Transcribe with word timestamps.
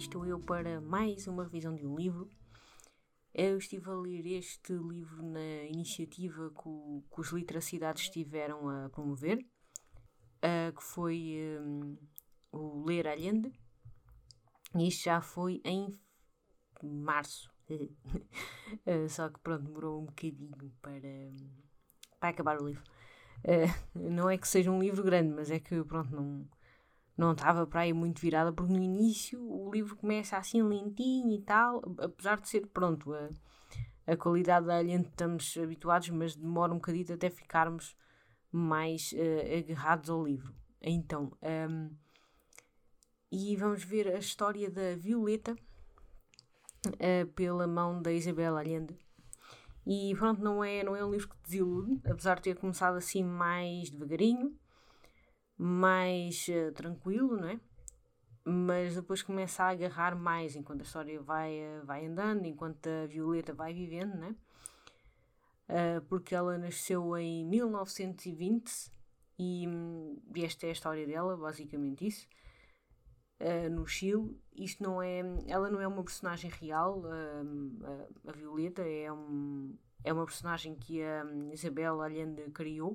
estou 0.00 0.26
eu 0.26 0.40
para 0.40 0.80
mais 0.80 1.26
uma 1.26 1.44
revisão 1.44 1.76
de 1.76 1.86
um 1.86 1.94
livro. 1.94 2.26
Eu 3.34 3.58
estive 3.58 3.90
a 3.90 3.94
ler 3.94 4.26
este 4.26 4.72
livro 4.72 5.22
na 5.22 5.64
iniciativa 5.64 6.50
que, 6.50 7.20
os 7.20 7.28
Literacidades 7.30 8.04
estiveram 8.04 8.66
a 8.68 8.88
promover, 8.88 9.38
uh, 9.38 10.74
que 10.74 10.82
foi 10.82 11.36
um, 11.60 11.98
o 12.50 12.82
Ler 12.86 13.06
Allende. 13.06 13.52
Isto 14.74 15.04
já 15.04 15.20
foi 15.20 15.60
em 15.64 15.94
março. 16.82 17.52
uh, 17.68 19.06
só 19.08 19.28
que 19.28 19.38
pronto, 19.40 19.64
demorou 19.64 20.00
um 20.00 20.06
bocadinho 20.06 20.72
para, 20.80 21.30
para 22.18 22.30
acabar 22.30 22.58
o 22.58 22.66
livro. 22.66 22.82
Uh, 23.44 23.68
não 24.10 24.30
é 24.30 24.38
que 24.38 24.48
seja 24.48 24.70
um 24.70 24.80
livro 24.80 25.04
grande, 25.04 25.34
mas 25.34 25.50
é 25.50 25.60
que 25.60 25.84
pronto, 25.84 26.10
não 26.10 26.48
não 27.20 27.32
estava 27.32 27.66
para 27.66 27.82
aí 27.82 27.92
muito 27.92 28.18
virada, 28.18 28.50
porque 28.50 28.72
no 28.72 28.82
início 28.82 29.38
o 29.46 29.70
livro 29.70 29.94
começa 29.94 30.38
assim 30.38 30.62
lentinho 30.62 31.30
e 31.34 31.42
tal, 31.42 31.82
apesar 31.98 32.40
de 32.40 32.48
ser 32.48 32.66
pronto, 32.68 33.12
a, 33.12 33.28
a 34.06 34.16
qualidade 34.16 34.64
da 34.64 34.78
alien 34.78 35.02
estamos 35.02 35.54
habituados, 35.62 36.08
mas 36.08 36.34
demora 36.34 36.72
um 36.72 36.76
bocadinho 36.76 37.12
até 37.12 37.28
ficarmos 37.28 37.94
mais 38.50 39.12
uh, 39.12 39.58
agarrados 39.58 40.08
ao 40.08 40.24
livro. 40.24 40.54
Então, 40.80 41.30
um, 41.42 41.90
e 43.30 43.54
vamos 43.54 43.84
ver 43.84 44.08
a 44.08 44.18
história 44.18 44.70
da 44.70 44.96
Violeta 44.96 45.54
uh, 46.86 47.26
pela 47.34 47.66
mão 47.66 48.00
da 48.00 48.10
Isabel 48.10 48.56
Allende. 48.56 48.98
E 49.86 50.14
pronto, 50.16 50.40
não 50.40 50.64
é, 50.64 50.82
não 50.82 50.96
é 50.96 51.04
um 51.04 51.10
livro 51.10 51.28
que 51.28 51.36
desilude, 51.44 52.00
apesar 52.06 52.36
de 52.36 52.42
ter 52.44 52.56
começado 52.56 52.96
assim 52.96 53.22
mais 53.22 53.90
devagarinho 53.90 54.58
mais 55.60 56.48
uh, 56.48 56.72
tranquilo, 56.72 57.36
não 57.36 57.48
é? 57.48 57.60
Mas 58.42 58.94
depois 58.94 59.22
começa 59.22 59.62
a 59.62 59.68
agarrar 59.68 60.16
mais 60.16 60.56
enquanto 60.56 60.80
a 60.80 60.84
história 60.84 61.20
vai, 61.20 61.60
uh, 61.60 61.84
vai 61.84 62.06
andando, 62.06 62.46
enquanto 62.46 62.86
a 62.86 63.06
Violeta 63.06 63.52
vai 63.52 63.74
vivendo, 63.74 64.14
né? 64.14 64.34
Uh, 65.68 66.00
porque 66.08 66.34
ela 66.34 66.56
nasceu 66.56 67.14
em 67.18 67.44
1920 67.44 68.90
e, 69.38 69.66
e, 70.34 70.44
esta 70.44 70.64
é 70.64 70.70
a 70.70 70.72
história 70.72 71.06
dela, 71.06 71.36
basicamente 71.36 72.06
isso. 72.06 72.26
No 73.72 73.86
Chile, 73.86 74.38
isto 74.54 74.82
não 74.82 75.00
é, 75.00 75.20
ela 75.46 75.70
não 75.70 75.80
é 75.80 75.88
uma 75.88 76.04
personagem 76.04 76.50
real, 76.50 77.02
a, 78.26 78.32
Violeta 78.32 78.82
é, 78.82 79.10
um, 79.10 79.74
é 80.04 80.12
uma 80.12 80.26
personagem 80.26 80.74
que 80.74 81.02
a 81.02 81.24
Isabel 81.50 82.02
Allende 82.02 82.50
criou 82.50 82.94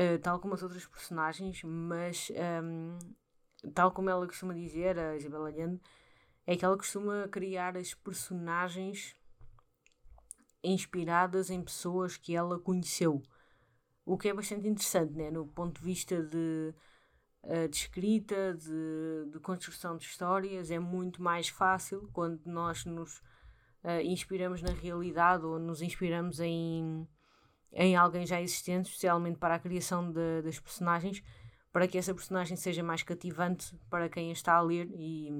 eh, 0.00 0.16
tal 0.16 0.38
como 0.38 0.54
as 0.54 0.62
outras 0.62 0.86
personagens, 0.86 1.60
mas 1.64 2.30
um, 2.62 2.96
tal 3.74 3.90
como 3.90 4.08
ela 4.08 4.28
costuma 4.28 4.54
dizer, 4.54 4.96
a 4.96 5.16
Isabel 5.16 5.44
Allende, 5.44 5.80
é 6.46 6.56
que 6.56 6.64
ela 6.64 6.76
costuma 6.76 7.26
criar 7.26 7.76
as 7.76 7.94
personagens 7.94 9.16
inspiradas 10.62 11.50
em 11.50 11.60
pessoas 11.60 12.16
que 12.16 12.36
ela 12.36 12.60
conheceu. 12.60 13.20
O 14.06 14.16
que 14.16 14.28
é 14.28 14.34
bastante 14.34 14.68
interessante, 14.68 15.14
né? 15.14 15.32
no 15.32 15.48
ponto 15.48 15.80
de 15.80 15.84
vista 15.84 16.22
de, 16.22 16.72
uh, 17.42 17.68
de 17.68 17.76
escrita, 17.76 18.54
de, 18.54 19.32
de, 19.32 19.40
construção 19.40 19.96
de 19.96 20.04
histórias, 20.04 20.70
é 20.70 20.78
muito 20.78 21.20
mais 21.20 21.48
fácil 21.48 22.08
quando 22.12 22.40
nós 22.46 22.84
nos 22.84 23.18
uh, 23.82 24.00
inspiramos 24.04 24.62
na 24.62 24.70
realidade 24.70 25.44
ou 25.44 25.58
nos 25.58 25.82
inspiramos 25.82 26.38
em 26.38 27.04
em 27.72 27.96
alguém 27.96 28.26
já 28.26 28.40
existente, 28.40 28.88
especialmente 28.88 29.38
para 29.38 29.54
a 29.54 29.58
criação 29.58 30.10
de, 30.10 30.42
das 30.42 30.58
personagens, 30.58 31.22
para 31.72 31.86
que 31.86 31.98
essa 31.98 32.14
personagem 32.14 32.56
seja 32.56 32.82
mais 32.82 33.02
cativante 33.02 33.76
para 33.90 34.08
quem 34.08 34.30
a 34.30 34.32
está 34.32 34.54
a 34.54 34.60
ler 34.60 34.88
e, 34.94 35.30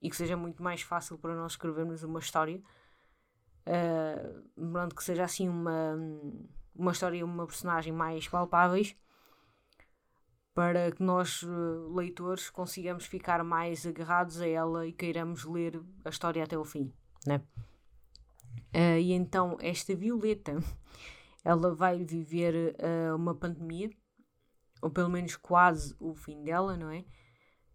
e 0.00 0.08
que 0.08 0.16
seja 0.16 0.36
muito 0.36 0.62
mais 0.62 0.82
fácil 0.82 1.18
para 1.18 1.34
nós 1.34 1.52
escrevermos 1.52 2.02
uma 2.02 2.20
história. 2.20 2.62
Uh, 3.66 4.94
que 4.96 5.04
seja 5.04 5.24
assim 5.24 5.48
uma, 5.48 5.94
uma 6.74 6.92
história 6.92 7.24
uma 7.24 7.46
personagem 7.46 7.92
mais 7.92 8.26
palpáveis 8.26 8.96
para 10.54 10.90
que 10.90 11.02
nós, 11.02 11.42
leitores, 11.94 12.50
consigamos 12.50 13.06
ficar 13.06 13.44
mais 13.44 13.86
agarrados 13.86 14.40
a 14.40 14.48
ela 14.48 14.86
e 14.86 14.92
queiramos 14.92 15.44
ler 15.44 15.80
a 16.04 16.08
história 16.08 16.42
até 16.42 16.58
o 16.58 16.64
fim, 16.64 16.92
né? 17.26 17.40
Uh, 18.74 18.98
e 18.98 19.12
então, 19.12 19.56
esta 19.60 19.94
Violeta 19.94 20.58
ela 21.44 21.74
vai 21.74 22.04
viver 22.04 22.76
uh, 22.76 23.16
uma 23.16 23.34
pandemia, 23.34 23.90
ou 24.82 24.90
pelo 24.90 25.10
menos 25.10 25.36
quase 25.36 25.94
o 25.98 26.14
fim 26.14 26.42
dela, 26.42 26.76
não 26.76 26.90
é? 26.90 27.04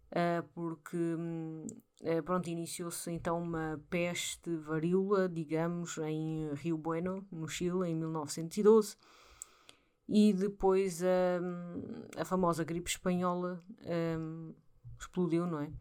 Uh, 0.06 0.48
porque 0.54 0.96
uh, 0.96 2.22
pronto, 2.24 2.48
iniciou-se 2.48 3.10
então 3.10 3.42
uma 3.42 3.82
peste 3.90 4.54
varíola, 4.56 5.28
digamos, 5.28 5.98
em 5.98 6.52
Rio 6.54 6.78
Bueno, 6.78 7.26
no 7.30 7.48
Chile, 7.48 7.88
em 7.88 7.94
1912, 7.94 8.96
e 10.08 10.32
depois 10.32 11.02
a 12.16 12.24
famosa 12.24 12.62
gripe 12.62 12.88
espanhola 12.88 13.60
um, 14.18 14.54
explodiu, 14.96 15.48
não 15.48 15.60
é? 15.60 15.72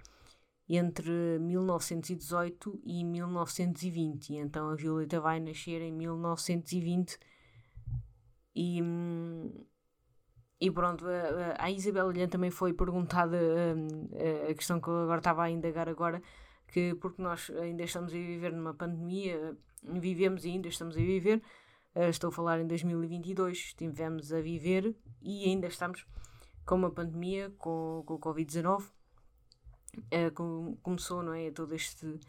Entre 0.68 1.38
1918 1.38 2.82
e 2.84 3.04
1920, 3.04 4.30
e 4.32 4.38
então 4.38 4.68
a 4.70 4.76
Violeta 4.76 5.20
vai 5.22 5.40
nascer 5.40 5.80
em 5.80 5.92
1920 5.92 7.20
e, 8.56 8.82
e 10.62 10.72
pronto, 10.72 11.06
a, 11.06 11.64
a 11.64 11.70
Isabel 11.72 12.12
também 12.30 12.50
foi 12.50 12.74
perguntada 12.74 13.38
a, 13.38 14.52
a 14.52 14.54
questão 14.54 14.80
que 14.80 14.88
eu 14.88 15.04
agora 15.04 15.20
estava 15.20 15.44
a 15.44 15.50
indagar 15.50 15.90
agora, 15.90 16.22
que 16.68 16.96
porque 16.96 17.22
nós 17.22 17.52
ainda 17.52 17.84
estamos 17.84 18.12
a 18.12 18.16
viver 18.16 18.54
numa 18.54 18.74
pandemia, 18.74 19.58
vivemos 19.84 20.46
e 20.46 20.50
ainda 20.50 20.68
estamos 20.68 20.96
a 20.96 21.00
viver, 21.00 21.42
eh, 21.94 22.10
estou 22.10 22.30
a 22.30 22.32
falar 22.32 22.60
em 22.60 22.68
2022, 22.68 23.58
estivemos 23.58 24.32
a 24.34 24.42
viver 24.42 24.96
e 25.22 25.46
ainda 25.46 25.68
estamos 25.68 26.06
com 26.66 26.76
uma 26.76 26.92
pandemia, 26.92 27.54
com, 27.58 28.04
com 28.06 28.16
o 28.16 28.20
Covid-19, 28.20 28.84
eh, 30.12 30.32
começou, 30.82 31.22
não 31.22 31.34
é, 31.34 31.52
todo 31.52 31.74
este 31.76 32.20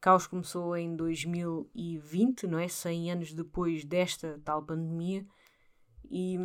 caos 0.00 0.26
começou 0.26 0.76
em 0.76 0.94
2020, 0.94 2.46
não 2.46 2.58
é, 2.58 2.68
100 2.68 3.12
anos 3.12 3.32
depois 3.32 3.86
desta 3.86 4.38
tal 4.44 4.62
pandemia, 4.62 5.26
e, 6.16 6.38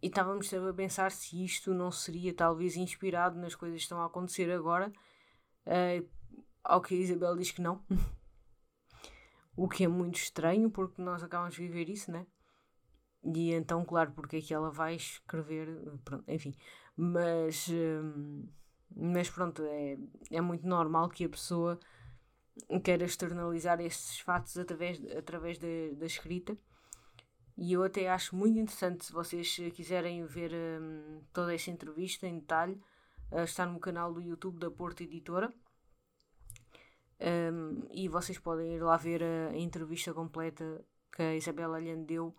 estávamos 0.00 0.48
sempre 0.48 0.70
a 0.70 0.74
pensar 0.74 1.12
se 1.12 1.44
isto 1.44 1.74
não 1.74 1.90
seria 1.90 2.32
talvez 2.32 2.76
inspirado 2.76 3.38
nas 3.38 3.54
coisas 3.54 3.76
que 3.76 3.82
estão 3.82 4.00
a 4.00 4.06
acontecer 4.06 4.50
agora. 4.50 4.90
Uh, 5.66 6.08
ao 6.62 6.80
que 6.80 6.94
a 6.94 6.98
Isabel 6.98 7.36
diz 7.36 7.50
que 7.50 7.60
não. 7.60 7.84
o 9.54 9.68
que 9.68 9.84
é 9.84 9.88
muito 9.88 10.16
estranho 10.16 10.70
porque 10.70 11.02
nós 11.02 11.22
acabamos 11.22 11.54
de 11.54 11.60
viver 11.60 11.90
isso, 11.90 12.10
né? 12.10 12.26
E 13.22 13.52
então, 13.52 13.84
claro, 13.84 14.12
porque 14.12 14.38
é 14.38 14.40
que 14.40 14.54
ela 14.54 14.70
vai 14.70 14.94
escrever, 14.94 15.68
pronto, 16.02 16.24
enfim. 16.26 16.54
Mas, 16.96 17.68
hum, 17.68 18.48
mas 18.96 19.28
pronto, 19.28 19.62
é, 19.62 19.98
é 20.30 20.40
muito 20.40 20.66
normal 20.66 21.10
que 21.10 21.26
a 21.26 21.28
pessoa 21.28 21.78
queira 22.82 23.04
externalizar 23.04 23.78
estes 23.80 24.20
fatos 24.20 24.56
através, 24.56 25.02
através 25.16 25.58
da, 25.58 25.68
da 25.98 26.06
escrita. 26.06 26.56
E 27.56 27.72
eu 27.72 27.84
até 27.84 28.08
acho 28.08 28.34
muito 28.34 28.58
interessante, 28.58 29.04
se 29.04 29.12
vocês 29.12 29.56
quiserem 29.74 30.26
ver 30.26 30.52
um, 30.52 31.22
toda 31.32 31.54
esta 31.54 31.70
entrevista 31.70 32.26
em 32.26 32.40
detalhe, 32.40 32.80
uh, 33.30 33.44
está 33.44 33.64
no 33.64 33.78
canal 33.78 34.12
do 34.12 34.20
YouTube 34.20 34.58
da 34.58 34.70
Porta 34.70 35.04
Editora. 35.04 35.52
Um, 37.20 37.86
e 37.92 38.08
vocês 38.08 38.38
podem 38.38 38.74
ir 38.74 38.82
lá 38.82 38.96
ver 38.96 39.22
a, 39.22 39.50
a 39.50 39.56
entrevista 39.56 40.12
completa 40.12 40.84
que 41.12 41.22
a 41.22 41.36
Isabela 41.36 41.76
Alhan 41.76 42.02
deu. 42.02 42.34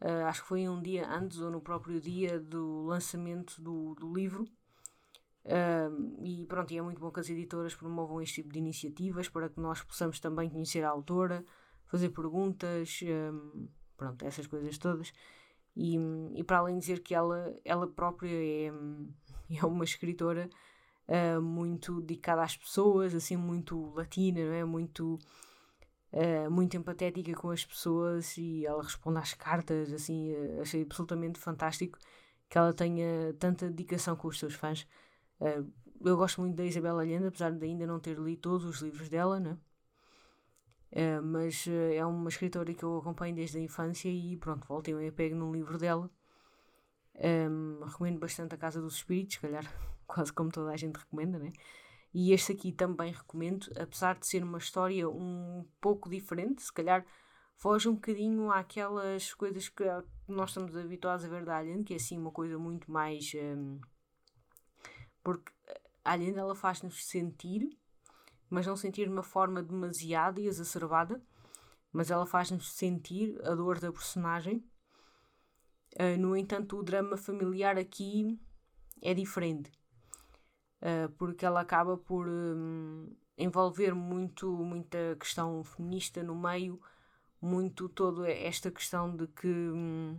Uh, 0.00 0.26
acho 0.26 0.42
que 0.42 0.48
foi 0.48 0.68
um 0.68 0.80
dia 0.80 1.08
antes 1.10 1.40
ou 1.40 1.50
no 1.50 1.60
próprio 1.60 2.00
dia 2.00 2.38
do 2.38 2.84
lançamento 2.84 3.60
do, 3.60 3.96
do 3.96 4.12
livro. 4.12 4.46
Um, 5.44 6.24
e 6.24 6.46
pronto, 6.46 6.70
e 6.72 6.78
é 6.78 6.82
muito 6.82 7.00
bom 7.00 7.10
que 7.10 7.20
as 7.20 7.28
editoras 7.28 7.74
promovam 7.74 8.20
este 8.20 8.42
tipo 8.42 8.52
de 8.52 8.58
iniciativas 8.60 9.28
para 9.28 9.48
que 9.48 9.58
nós 9.58 9.82
possamos 9.82 10.20
também 10.20 10.48
conhecer 10.48 10.84
a 10.84 10.90
autora, 10.90 11.44
fazer 11.86 12.10
perguntas. 12.10 13.00
Um, 13.02 13.68
pronto, 13.98 14.24
essas 14.24 14.46
coisas 14.46 14.78
todas. 14.78 15.12
E, 15.76 15.98
e 16.34 16.44
para 16.44 16.58
além 16.58 16.76
de 16.76 16.80
dizer 16.80 17.00
que 17.00 17.14
ela, 17.14 17.54
ela 17.64 17.86
própria 17.86 18.30
é, 18.30 18.72
é 19.54 19.66
uma 19.66 19.84
escritora 19.84 20.48
uh, 21.08 21.42
muito 21.42 22.00
dedicada 22.00 22.42
às 22.42 22.56
pessoas, 22.56 23.14
assim, 23.14 23.36
muito 23.36 23.92
latina, 23.94 24.40
não 24.40 24.52
é? 24.52 24.64
Muito, 24.64 25.18
uh, 26.12 26.50
muito 26.50 26.76
empatética 26.76 27.34
com 27.34 27.50
as 27.50 27.64
pessoas 27.64 28.38
e 28.38 28.64
ela 28.64 28.82
responde 28.82 29.18
às 29.18 29.34
cartas, 29.34 29.92
assim, 29.92 30.32
uh, 30.32 30.62
achei 30.62 30.82
absolutamente 30.82 31.38
fantástico 31.38 31.98
que 32.48 32.56
ela 32.56 32.72
tenha 32.72 33.34
tanta 33.38 33.68
dedicação 33.68 34.16
com 34.16 34.28
os 34.28 34.38
seus 34.38 34.54
fãs. 34.54 34.86
eu 36.00 36.16
gosto 36.16 36.40
muito 36.40 36.56
da 36.56 36.64
Isabela 36.64 37.02
Allende, 37.02 37.26
apesar 37.26 37.52
de 37.52 37.62
ainda 37.66 37.86
não 37.86 38.00
ter 38.00 38.18
lido 38.18 38.40
todos 38.40 38.64
os 38.64 38.80
livros 38.80 39.10
dela, 39.10 39.38
não 39.38 39.50
é? 39.50 39.67
Uh, 40.90 41.22
mas 41.22 41.66
uh, 41.66 41.92
é 41.92 42.04
uma 42.04 42.28
escritora 42.28 42.72
que 42.72 42.82
eu 42.82 42.98
acompanho 42.98 43.34
desde 43.34 43.58
a 43.58 43.60
infância 43.60 44.08
e 44.08 44.36
pronto, 44.36 44.66
voltei 44.66 44.94
e 44.94 45.12
pego 45.12 45.36
num 45.36 45.52
livro 45.52 45.78
dela. 45.78 46.10
Um, 47.14 47.84
recomendo 47.84 48.18
bastante 48.18 48.54
A 48.54 48.58
Casa 48.58 48.80
dos 48.80 48.96
Espíritos, 48.96 49.34
se 49.34 49.40
calhar 49.40 49.64
quase 50.06 50.32
como 50.32 50.50
toda 50.50 50.70
a 50.70 50.76
gente 50.76 50.96
recomenda, 50.96 51.38
né? 51.38 51.52
E 52.14 52.32
este 52.32 52.52
aqui 52.52 52.72
também 52.72 53.12
recomendo, 53.12 53.66
apesar 53.78 54.18
de 54.18 54.26
ser 54.26 54.42
uma 54.42 54.58
história 54.58 55.08
um 55.08 55.66
pouco 55.80 56.08
diferente, 56.08 56.62
se 56.62 56.72
calhar 56.72 57.04
foge 57.56 57.88
um 57.88 57.94
bocadinho 57.94 58.50
àquelas 58.50 59.34
coisas 59.34 59.68
que 59.68 59.84
nós 60.26 60.50
estamos 60.50 60.76
habituados 60.76 61.24
a 61.24 61.28
ver 61.28 61.44
da 61.44 61.58
Alien, 61.58 61.82
que 61.82 61.92
é 61.92 61.96
assim 61.96 62.16
uma 62.16 62.30
coisa 62.30 62.58
muito 62.58 62.90
mais. 62.90 63.32
Um, 63.34 63.80
porque 65.22 65.52
a 66.04 66.12
Alien 66.12 66.36
ela 66.36 66.54
faz-nos 66.54 67.04
sentir, 67.04 67.68
mas 68.50 68.66
não 68.66 68.76
sentir 68.76 69.06
de 69.06 69.12
uma 69.12 69.22
forma 69.22 69.62
demasiado 69.62 70.40
e 70.40 70.46
exacerbada, 70.46 71.22
mas 71.92 72.10
ela 72.10 72.26
faz-nos 72.26 72.72
sentir 72.72 73.38
a 73.44 73.54
dor 73.54 73.78
da 73.78 73.92
personagem. 73.92 74.64
Uh, 75.94 76.18
no 76.18 76.36
entanto, 76.36 76.78
o 76.78 76.82
drama 76.82 77.16
familiar 77.16 77.78
aqui 77.78 78.38
é 79.02 79.14
diferente, 79.14 79.70
uh, 80.82 81.10
porque 81.16 81.46
ela 81.46 81.60
acaba 81.60 81.96
por 81.96 82.28
um, 82.28 83.10
envolver 83.36 83.94
muito, 83.94 84.50
muita 84.50 85.16
questão 85.18 85.64
feminista 85.64 86.22
no 86.22 86.34
meio 86.34 86.80
muito 87.40 87.88
toda 87.88 88.30
esta 88.30 88.70
questão 88.70 89.14
de 89.14 89.26
que 89.28 89.46
hum, 89.46 90.18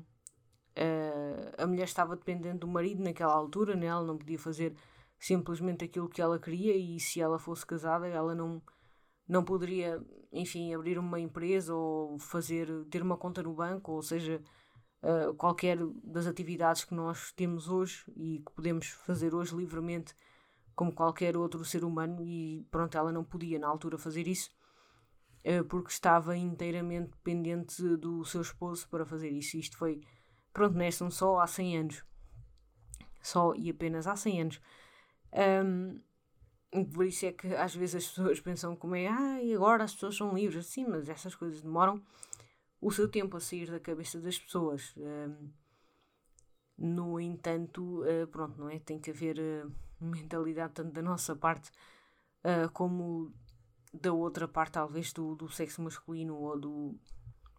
a 1.57 1.67
mulher 1.67 1.83
estava 1.83 2.15
dependente 2.15 2.59
do 2.59 2.67
marido 2.67 3.03
naquela 3.03 3.33
altura, 3.33 3.75
né? 3.75 3.87
ela 3.87 4.03
não 4.03 4.17
podia 4.17 4.39
fazer 4.39 4.73
simplesmente 5.19 5.85
aquilo 5.85 6.09
que 6.09 6.21
ela 6.21 6.39
queria 6.39 6.75
e 6.75 6.99
se 6.99 7.19
ela 7.21 7.37
fosse 7.37 7.65
casada 7.65 8.07
ela 8.07 8.33
não, 8.33 8.61
não 9.27 9.43
poderia, 9.43 10.01
enfim, 10.31 10.73
abrir 10.73 10.97
uma 10.97 11.19
empresa 11.19 11.73
ou 11.73 12.17
fazer, 12.17 12.67
ter 12.85 13.01
uma 13.01 13.17
conta 13.17 13.43
no 13.43 13.53
banco, 13.53 13.91
ou 13.91 14.01
seja, 14.01 14.41
uh, 15.03 15.33
qualquer 15.35 15.77
das 16.03 16.25
atividades 16.25 16.85
que 16.85 16.93
nós 16.93 17.31
temos 17.33 17.67
hoje 17.67 18.05
e 18.15 18.39
que 18.39 18.51
podemos 18.53 18.87
fazer 18.87 19.35
hoje 19.35 19.55
livremente 19.55 20.15
como 20.75 20.93
qualquer 20.93 21.35
outro 21.35 21.65
ser 21.65 21.83
humano 21.83 22.23
e 22.23 22.65
pronto, 22.71 22.97
ela 22.97 23.11
não 23.11 23.23
podia 23.23 23.59
na 23.59 23.67
altura 23.67 23.97
fazer 23.97 24.27
isso 24.27 24.49
eh, 25.43 25.63
porque 25.63 25.91
estava 25.91 26.35
inteiramente 26.35 27.11
dependente 27.11 27.81
do 27.97 28.25
seu 28.25 28.41
esposo 28.41 28.87
para 28.89 29.05
fazer 29.05 29.29
isso. 29.29 29.57
Isto 29.57 29.77
foi, 29.77 30.01
pronto, 30.53 30.75
nestam 30.75 31.09
só 31.09 31.39
há 31.39 31.47
100 31.47 31.77
anos. 31.77 32.05
Só 33.21 33.53
e 33.55 33.69
apenas 33.69 34.07
há 34.07 34.15
100 34.15 34.41
anos. 34.41 34.61
Um, 35.33 35.99
por 36.93 37.05
isso 37.05 37.25
é 37.25 37.31
que 37.31 37.47
às 37.55 37.75
vezes 37.75 37.95
as 37.95 38.07
pessoas 38.07 38.39
pensam 38.41 38.75
como 38.75 38.95
é, 38.95 39.07
ah, 39.07 39.41
e 39.41 39.53
agora 39.53 39.83
as 39.83 39.93
pessoas 39.93 40.15
são 40.15 40.33
livres. 40.33 40.67
Sim, 40.67 40.85
mas 40.87 41.09
essas 41.09 41.35
coisas 41.35 41.61
demoram 41.61 42.01
o 42.81 42.91
seu 42.91 43.09
tempo 43.09 43.37
a 43.37 43.39
sair 43.39 43.69
da 43.69 43.79
cabeça 43.79 44.19
das 44.19 44.37
pessoas. 44.37 44.93
Um, 44.97 45.49
no 46.77 47.19
entanto, 47.19 48.03
uh, 48.03 48.27
pronto, 48.27 48.57
não 48.57 48.69
é? 48.69 48.79
Tem 48.79 48.99
que 48.99 49.11
haver 49.11 49.37
uh, 49.37 49.71
mentalidade 49.99 50.73
tanto 50.73 50.93
da 50.93 51.01
nossa 51.01 51.35
parte 51.35 51.69
uh, 52.43 52.71
como 52.71 53.33
da 53.93 54.13
outra 54.13 54.47
parte, 54.47 54.73
talvez, 54.73 55.11
do, 55.11 55.35
do 55.35 55.49
sexo 55.49 55.81
masculino 55.81 56.35
ou 56.35 56.57
do. 56.57 56.95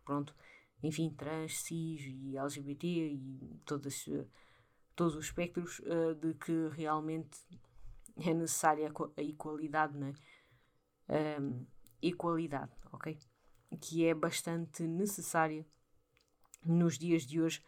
Pronto, 0.05 0.35
enfim, 0.83 1.11
trans, 1.11 1.63
cis 1.63 2.01
e 2.03 2.37
LGBT 2.37 2.87
e 2.87 3.61
todas, 3.65 4.09
todos 5.01 5.17
os 5.17 5.25
espectros 5.25 5.79
uh, 5.79 6.15
de 6.15 6.35
que 6.35 6.69
realmente 6.73 7.41
é 8.19 8.35
necessária 8.35 8.93
a 9.17 9.23
equalidade, 9.23 9.97
né? 9.97 10.13
Um, 11.41 11.65
equalidade, 12.03 12.71
ok? 12.93 13.19
Que 13.81 14.05
é 14.05 14.13
bastante 14.13 14.83
necessária 14.83 15.65
nos 16.67 16.99
dias 16.99 17.23
de 17.23 17.41
hoje 17.41 17.63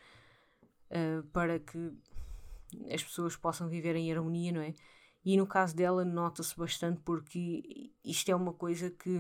uh, 0.91 1.27
para 1.29 1.59
que 1.59 1.97
as 2.93 3.03
pessoas 3.03 3.35
possam 3.35 3.67
viver 3.67 3.97
em 3.97 4.13
harmonia, 4.13 4.53
não 4.53 4.61
é? 4.61 4.75
E 5.25 5.35
no 5.39 5.47
caso 5.47 5.75
dela, 5.75 6.05
nota-se 6.05 6.55
bastante 6.55 7.01
porque 7.01 7.95
isto 8.05 8.31
é 8.31 8.37
uma 8.37 8.53
coisa 8.53 8.91
que 8.91 9.19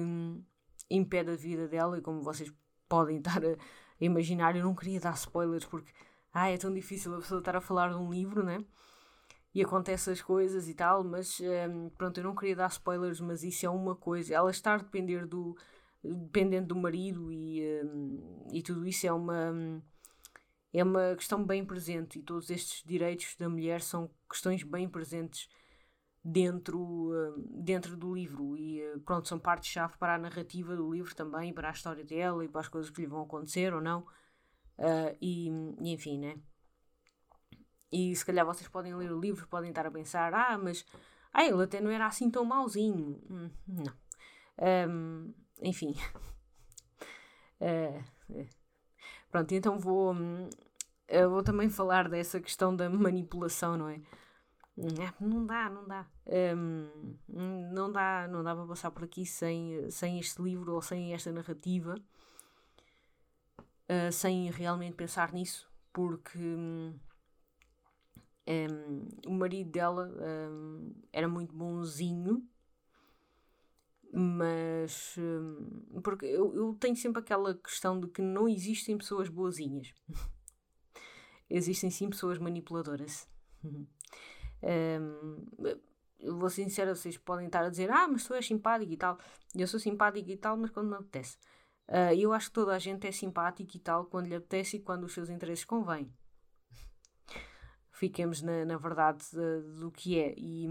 impede 0.90 1.30
a 1.30 1.36
vida 1.36 1.66
dela, 1.66 1.96
e 1.96 2.02
como 2.02 2.20
vocês 2.20 2.52
podem 2.86 3.16
estar 3.24 3.42
a 3.42 3.56
imaginar, 3.98 4.54
eu 4.54 4.64
não 4.64 4.74
queria 4.74 5.00
dar 5.00 5.14
spoilers 5.14 5.64
porque 5.64 5.90
ah, 6.32 6.48
é 6.48 6.56
tão 6.56 6.72
difícil 6.72 7.14
a 7.14 7.18
pessoa 7.18 7.40
estar 7.40 7.56
a 7.56 7.60
falar 7.60 7.90
de 7.90 7.96
um 7.96 8.10
livro, 8.10 8.42
né? 8.42 8.64
E 9.54 9.62
acontece 9.62 10.10
as 10.10 10.22
coisas 10.22 10.68
e 10.68 10.74
tal, 10.74 11.04
mas 11.04 11.38
um, 11.70 11.90
pronto, 11.90 12.18
eu 12.18 12.24
não 12.24 12.34
queria 12.34 12.56
dar 12.56 12.70
spoilers, 12.70 13.20
mas 13.20 13.42
isso 13.42 13.66
é 13.66 13.70
uma 13.70 13.94
coisa. 13.94 14.34
Ela 14.34 14.50
estar 14.50 14.74
a 14.74 14.78
depender 14.78 15.26
do, 15.26 15.54
dependendo 16.02 16.68
do 16.68 16.76
marido 16.76 17.30
e, 17.30 17.62
um, 17.84 18.48
e 18.50 18.62
tudo 18.62 18.86
isso 18.86 19.06
é 19.06 19.12
uma. 19.12 19.82
é 20.72 20.82
uma 20.82 21.14
questão 21.16 21.44
bem 21.44 21.64
presente 21.66 22.18
e 22.18 22.22
todos 22.22 22.50
estes 22.50 22.82
direitos 22.84 23.36
da 23.36 23.48
mulher 23.48 23.82
são 23.82 24.10
questões 24.28 24.62
bem 24.62 24.88
presentes 24.88 25.48
dentro, 26.24 26.80
hum, 26.80 27.62
dentro 27.62 27.96
do 27.96 28.14
livro 28.14 28.56
e 28.56 28.80
eh, 28.80 28.98
pronto, 29.04 29.28
são 29.28 29.38
partes-chave 29.38 29.98
para 29.98 30.14
a 30.14 30.18
narrativa 30.18 30.76
do 30.76 30.92
livro 30.92 31.14
também, 31.14 31.52
para 31.52 31.68
a 31.68 31.72
história 31.72 32.04
dela 32.04 32.44
e 32.44 32.48
para 32.48 32.60
as 32.62 32.68
coisas 32.68 32.90
que 32.90 33.02
lhe 33.02 33.06
vão 33.06 33.22
acontecer 33.22 33.74
ou 33.74 33.80
não 33.80 34.06
uh, 34.78 35.16
e, 35.20 35.48
e, 35.80 35.92
enfim, 35.92 36.18
né? 36.18 36.36
E 37.90 38.14
se 38.16 38.24
calhar 38.24 38.46
vocês 38.46 38.68
podem 38.68 38.94
ler 38.94 39.12
o 39.12 39.20
livro, 39.20 39.46
podem 39.48 39.70
estar 39.70 39.86
a 39.86 39.90
pensar 39.90 40.32
ah, 40.34 40.56
mas 40.56 40.84
ah, 41.32 41.44
ele 41.44 41.62
até 41.62 41.80
não 41.80 41.90
era 41.90 42.06
assim 42.06 42.30
tão 42.30 42.44
mauzinho. 42.44 43.20
Hum, 43.30 43.50
não. 43.66 44.88
Um, 44.88 45.34
enfim. 45.60 45.94
Uh, 47.60 48.02
pronto, 49.30 49.52
então 49.52 49.78
vou 49.78 50.14
hum, 50.14 50.48
vou 51.28 51.42
também 51.42 51.68
falar 51.68 52.08
dessa 52.08 52.40
questão 52.40 52.74
da 52.74 52.88
manipulação, 52.88 53.76
não 53.76 53.88
é? 53.88 54.00
É, 54.78 55.12
não 55.20 55.44
dá, 55.44 55.68
não 55.68 55.86
dá. 55.86 56.06
Um, 56.56 57.16
não 57.28 57.92
dá, 57.92 58.26
não 58.28 58.42
dá 58.42 58.54
para 58.54 58.66
passar 58.66 58.90
por 58.90 59.04
aqui 59.04 59.26
sem, 59.26 59.90
sem 59.90 60.18
este 60.18 60.40
livro 60.40 60.74
ou 60.74 60.80
sem 60.80 61.12
esta 61.12 61.30
narrativa, 61.30 61.94
uh, 63.92 64.12
sem 64.12 64.50
realmente 64.50 64.94
pensar 64.94 65.32
nisso, 65.32 65.70
porque 65.92 66.38
um, 66.38 66.98
o 69.26 69.32
marido 69.32 69.70
dela 69.70 70.10
um, 70.50 70.94
era 71.12 71.28
muito 71.28 71.54
bonzinho, 71.54 72.46
mas 74.12 75.16
porque 76.02 76.26
eu, 76.26 76.54
eu 76.54 76.74
tenho 76.78 76.96
sempre 76.96 77.20
aquela 77.20 77.54
questão 77.54 77.98
de 77.98 78.08
que 78.08 78.20
não 78.20 78.48
existem 78.48 78.98
pessoas 78.98 79.28
boazinhas. 79.28 79.94
existem 81.48 81.90
sim 81.90 82.08
pessoas 82.08 82.38
manipuladoras. 82.38 83.28
Um, 84.64 85.44
vou 86.38 86.48
ser 86.48 86.62
sincera, 86.62 86.94
vocês 86.94 87.18
podem 87.18 87.46
estar 87.46 87.64
a 87.64 87.68
dizer, 87.68 87.90
ah, 87.90 88.06
mas 88.06 88.24
tu 88.24 88.32
és 88.34 88.46
simpático 88.46 88.92
e 88.92 88.96
tal. 88.96 89.18
Eu 89.54 89.66
sou 89.66 89.80
simpático 89.80 90.30
e 90.30 90.36
tal, 90.36 90.56
mas 90.56 90.70
quando 90.70 90.88
me 90.88 90.94
apetece. 90.94 91.36
Uh, 91.92 92.14
eu 92.16 92.32
acho 92.32 92.46
que 92.46 92.54
toda 92.54 92.74
a 92.74 92.78
gente 92.78 93.06
é 93.06 93.12
simpática 93.12 93.76
e 93.76 93.80
tal 93.80 94.06
quando 94.06 94.26
lhe 94.26 94.34
apetece 94.34 94.78
e 94.78 94.80
quando 94.80 95.04
os 95.04 95.12
seus 95.12 95.28
interesses 95.28 95.64
convêm. 95.64 96.10
Fiquemos 97.90 98.40
na, 98.40 98.64
na 98.64 98.78
verdade 98.78 99.24
do 99.78 99.90
que 99.90 100.18
é. 100.18 100.34
E, 100.36 100.66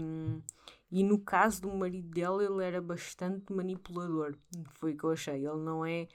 e 0.90 1.04
no 1.04 1.20
caso 1.20 1.62
do 1.62 1.70
marido 1.70 2.10
dela, 2.10 2.44
ele 2.44 2.64
era 2.64 2.82
bastante 2.82 3.52
manipulador. 3.52 4.36
Foi 4.74 4.92
o 4.92 4.96
que 4.96 5.04
eu 5.04 5.12
achei. 5.12 5.46
Ele 5.46 5.62
não 5.62 5.86
é, 5.86 6.08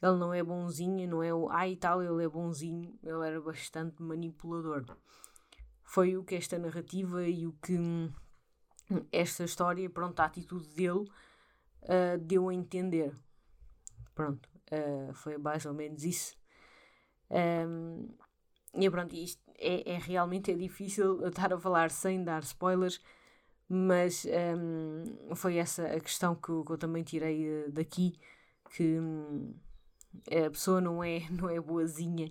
ele 0.00 0.16
não 0.16 0.32
é 0.32 0.42
bonzinho, 0.42 1.08
não 1.08 1.22
é 1.22 1.34
o 1.34 1.50
ah 1.50 1.68
e 1.68 1.76
tal, 1.76 2.00
ele 2.00 2.24
é 2.24 2.28
bonzinho. 2.28 2.96
Ele 3.02 3.26
era 3.26 3.40
bastante 3.40 4.00
manipulador 4.00 4.84
foi 5.92 6.16
o 6.16 6.24
que 6.24 6.34
esta 6.34 6.58
narrativa 6.58 7.22
e 7.22 7.46
o 7.46 7.52
que 7.52 7.76
hum, 7.76 8.10
esta 9.12 9.44
história, 9.44 9.90
pronto, 9.90 10.18
a 10.20 10.24
atitude 10.24 10.66
dele 10.68 11.04
uh, 11.82 12.18
deu 12.18 12.48
a 12.48 12.54
entender. 12.54 13.14
Pronto, 14.14 14.48
uh, 14.72 15.14
foi 15.14 15.38
mais 15.38 15.66
ou 15.66 15.74
menos 15.74 16.04
isso. 16.04 16.36
Um, 17.30 18.08
e 18.74 18.90
pronto, 18.90 19.14
isto 19.14 19.42
é, 19.58 19.92
é, 19.92 19.98
realmente 19.98 20.50
é 20.50 20.54
difícil 20.54 21.26
estar 21.26 21.52
a 21.52 21.58
falar 21.58 21.90
sem 21.90 22.24
dar 22.24 22.42
spoilers, 22.42 23.00
mas 23.68 24.26
um, 24.56 25.34
foi 25.34 25.56
essa 25.56 25.86
a 25.86 26.00
questão 26.00 26.34
que 26.34 26.52
que 26.64 26.72
eu 26.72 26.78
também 26.78 27.02
tirei 27.02 27.66
uh, 27.66 27.70
daqui, 27.70 28.18
que 28.70 28.98
um, 28.98 29.54
a 30.26 30.50
pessoa 30.50 30.80
não 30.80 31.02
é, 31.02 31.20
não 31.30 31.48
é 31.48 31.60
boazinha, 31.60 32.30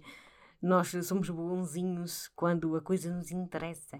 nós 0.61 0.91
somos 1.03 1.29
bonzinhos 1.29 2.27
quando 2.35 2.75
a 2.75 2.81
coisa 2.81 3.13
nos 3.13 3.31
interessa. 3.31 3.97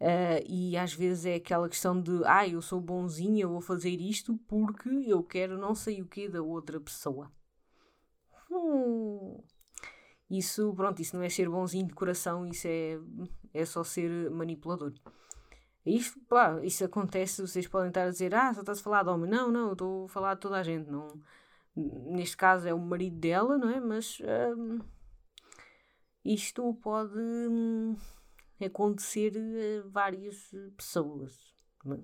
Uh, 0.00 0.42
e 0.46 0.76
às 0.76 0.92
vezes 0.92 1.24
é 1.24 1.36
aquela 1.36 1.68
questão 1.68 2.00
de 2.00 2.20
ah, 2.26 2.46
eu 2.46 2.60
sou 2.60 2.80
bonzinho, 2.80 3.40
eu 3.40 3.48
vou 3.48 3.60
fazer 3.60 4.00
isto 4.00 4.36
porque 4.48 4.88
eu 4.88 5.22
quero 5.22 5.56
não 5.56 5.74
sei 5.74 6.02
o 6.02 6.06
que 6.06 6.28
da 6.28 6.42
outra 6.42 6.80
pessoa. 6.80 7.30
Hum. 8.54 9.42
Isso, 10.30 10.72
pronto, 10.74 11.00
isso 11.00 11.16
não 11.16 11.22
é 11.22 11.28
ser 11.28 11.48
bonzinho 11.48 11.86
de 11.86 11.94
coração, 11.94 12.46
isso 12.46 12.66
é, 12.66 12.98
é 13.52 13.64
só 13.64 13.84
ser 13.84 14.30
manipulador. 14.30 14.92
Isto, 15.84 16.18
pá, 16.28 16.58
isso 16.64 16.84
acontece, 16.84 17.42
vocês 17.42 17.68
podem 17.68 17.88
estar 17.88 18.04
a 18.04 18.10
dizer, 18.10 18.34
ah, 18.34 18.52
só 18.54 18.60
estás 18.60 18.80
a 18.80 18.82
falar 18.82 19.02
de 19.02 19.10
homem. 19.10 19.30
Não, 19.30 19.50
não, 19.50 19.72
estou 19.72 20.06
a 20.06 20.08
falar 20.08 20.34
de 20.34 20.40
toda 20.40 20.58
a 20.58 20.62
gente. 20.62 20.90
Não, 20.90 21.08
neste 21.76 22.36
caso 22.36 22.66
é 22.66 22.72
o 22.72 22.78
marido 22.78 23.16
dela, 23.18 23.58
não 23.58 23.68
é? 23.68 23.80
Mas. 23.80 24.18
Uh, 24.20 24.82
isto 26.24 26.72
pode 26.82 27.18
hum, 27.18 27.96
acontecer 28.64 29.34
a 29.36 29.88
várias 29.88 30.50
pessoas. 30.74 31.54
Não, 31.84 32.02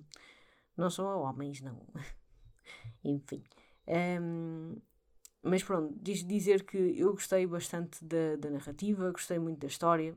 Não 0.76 0.90
só 0.90 1.08
a 1.08 1.16
homens, 1.16 1.62
não. 1.62 1.86
Enfim. 3.02 3.42
Um, 3.88 4.76
mas 5.42 5.62
pronto, 5.62 5.94
diz 6.00 6.26
dizer 6.26 6.64
que 6.64 6.76
eu 6.98 7.12
gostei 7.12 7.46
bastante 7.46 8.04
da, 8.04 8.36
da 8.36 8.50
narrativa, 8.50 9.10
gostei 9.10 9.38
muito 9.38 9.60
da 9.60 9.66
história. 9.66 10.14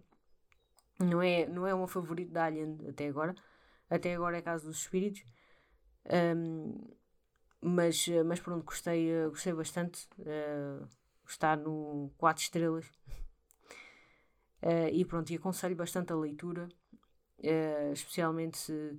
Não 1.00 1.22
é, 1.22 1.48
não 1.48 1.66
é 1.66 1.74
o 1.74 1.78
meu 1.80 1.88
favorito 1.88 2.32
da 2.32 2.46
Alien 2.46 2.78
até 2.90 3.08
agora. 3.08 3.34
Até 3.90 4.14
agora 4.16 4.38
é 4.38 4.42
Casa 4.42 4.66
dos 4.66 4.80
Espíritos. 4.80 5.24
Um, 6.36 6.78
mas, 7.62 8.06
mas 8.26 8.40
pronto, 8.42 8.66
gostei, 8.66 9.10
gostei 9.30 9.54
bastante. 9.54 10.08
Uh, 10.20 10.88
está 11.28 11.56
no 11.56 12.12
4 12.18 12.44
estrelas. 12.44 12.86
Uh, 14.62 14.90
e 14.92 15.06
pronto, 15.06 15.32
e 15.32 15.36
aconselho 15.36 15.76
bastante 15.76 16.12
a 16.12 16.16
leitura, 16.16 16.68
uh, 17.40 17.94
especialmente 17.94 18.58
se, 18.58 18.96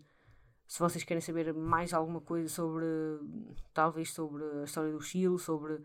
se 0.66 0.78
vocês 0.78 1.04
querem 1.04 1.20
saber 1.20 1.52
mais 1.52 1.92
alguma 1.92 2.20
coisa 2.20 2.48
sobre, 2.48 2.86
talvez 3.72 4.12
sobre 4.12 4.42
a 4.60 4.64
história 4.64 4.92
do 4.92 5.00
Chile, 5.00 5.38
sobre 5.38 5.82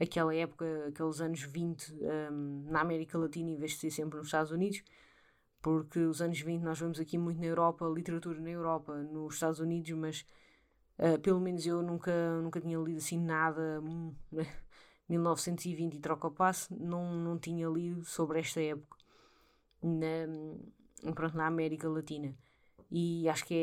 aquela 0.00 0.34
época, 0.34 0.64
aqueles 0.88 1.20
anos 1.20 1.42
20 1.42 1.92
um, 1.92 2.64
na 2.70 2.80
América 2.80 3.18
Latina 3.18 3.50
em 3.50 3.56
vez 3.56 3.72
de 3.72 3.78
ser 3.78 3.90
sempre 3.90 4.18
nos 4.18 4.28
Estados 4.28 4.50
Unidos, 4.50 4.82
porque 5.60 5.98
os 6.00 6.22
anos 6.22 6.40
20 6.40 6.62
nós 6.62 6.80
vemos 6.80 6.98
aqui 6.98 7.18
muito 7.18 7.38
na 7.38 7.46
Europa, 7.46 7.84
literatura 7.86 8.40
na 8.40 8.50
Europa, 8.50 8.96
nos 9.02 9.34
Estados 9.34 9.60
Unidos, 9.60 9.90
mas 9.92 10.26
uh, 10.98 11.18
pelo 11.20 11.40
menos 11.40 11.66
eu 11.66 11.82
nunca, 11.82 12.40
nunca 12.40 12.60
tinha 12.60 12.78
lido 12.78 12.96
assim 12.98 13.20
nada. 13.20 13.82
1920 15.08 15.94
hum, 15.94 15.96
e 15.98 16.00
troca 16.00 16.28
o 16.28 16.30
passe, 16.30 16.72
não, 16.74 17.14
não 17.14 17.38
tinha 17.38 17.68
lido 17.68 18.02
sobre 18.04 18.40
esta 18.40 18.60
época 18.60 18.96
na, 19.82 21.12
pronto, 21.12 21.36
na 21.36 21.46
América 21.46 21.88
Latina. 21.88 22.34
E 22.90 23.28
acho 23.28 23.44
que 23.44 23.54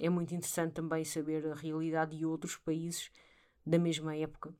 é, 0.00 0.06
é 0.06 0.08
muito 0.08 0.34
interessante 0.34 0.72
também 0.72 1.04
saber 1.04 1.46
a 1.46 1.54
realidade 1.54 2.16
de 2.16 2.24
outros 2.24 2.56
países 2.56 3.10
da 3.66 3.78
mesma 3.78 4.16
época. 4.16 4.54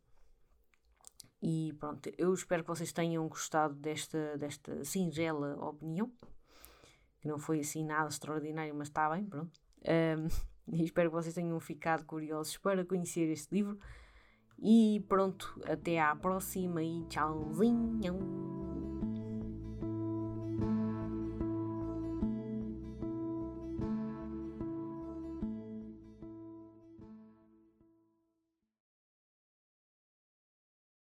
E 1.43 1.73
pronto, 1.79 2.11
eu 2.19 2.35
espero 2.35 2.63
que 2.63 2.69
vocês 2.69 2.93
tenham 2.93 3.27
gostado 3.29 3.75
desta, 3.75 4.37
desta 4.37 4.85
singela 4.85 5.57
opinião, 5.65 6.11
que 7.21 7.29
não 7.29 7.39
foi 7.39 7.61
assim 7.61 7.85
nada 7.85 8.09
extraordinário, 8.09 8.75
mas 8.75 8.89
está 8.89 9.09
bem, 9.11 9.25
pronto. 9.25 9.59
Um, 9.83 10.29
e 10.77 10.85
espero 10.85 11.09
que 11.09 11.17
vocês 11.17 11.35
tenham 11.35 11.59
ficado 11.59 12.05
curiosos 12.05 12.57
para 12.59 12.85
conhecer 12.85 13.31
este 13.31 13.55
livro. 13.55 13.79
E 14.59 15.05
pronto, 15.09 15.59
até 15.67 15.99
à 15.99 16.15
próxima 16.15 16.83
e 16.83 17.03
tchauzinho! 17.07 18.70